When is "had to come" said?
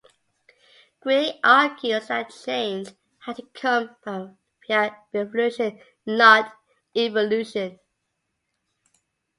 3.19-3.95